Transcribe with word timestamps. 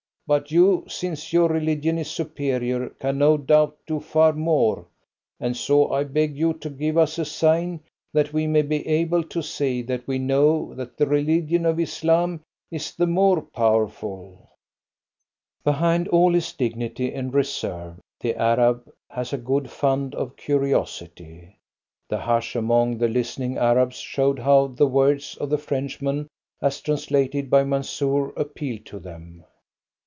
But 0.27 0.49
you, 0.49 0.85
since 0.87 1.33
your 1.33 1.49
religion 1.49 1.97
is 1.97 2.09
superior, 2.09 2.87
can 3.01 3.17
no 3.17 3.35
doubt 3.35 3.75
do 3.85 3.99
far 3.99 4.31
more, 4.31 4.85
and 5.41 5.57
so 5.57 5.91
I 5.91 6.05
beg 6.05 6.37
you 6.37 6.53
to 6.53 6.69
give 6.69 6.97
us 6.97 7.19
a 7.19 7.25
sign 7.25 7.81
that 8.13 8.31
we 8.31 8.47
may 8.47 8.61
be 8.61 8.87
able 8.87 9.23
to 9.25 9.41
say 9.41 9.81
that 9.81 10.07
we 10.07 10.19
know 10.19 10.73
that 10.75 10.95
the 10.95 11.05
religion 11.05 11.65
of 11.65 11.81
Islam 11.81 12.39
is 12.71 12.95
the 12.95 13.07
more 13.07 13.41
powerful." 13.41 14.47
Behind 15.65 16.07
all 16.07 16.33
his 16.33 16.53
dignity 16.53 17.13
and 17.13 17.33
reserve, 17.33 17.95
the 18.21 18.33
Arab 18.37 18.89
has 19.09 19.33
a 19.33 19.37
good 19.37 19.69
fund 19.69 20.15
of 20.15 20.37
curiosity. 20.37 21.57
The 22.07 22.19
hush 22.19 22.55
among 22.55 22.99
the 22.99 23.09
listening 23.09 23.57
Arabs 23.57 23.97
showed 23.97 24.39
how 24.39 24.67
the 24.67 24.87
words 24.87 25.35
of 25.41 25.49
the 25.49 25.57
Frenchman 25.57 26.29
as 26.61 26.79
translated 26.79 27.49
by 27.49 27.65
Mansoor 27.65 28.29
appealed 28.37 28.85
to 28.85 28.99
them. 28.99 29.43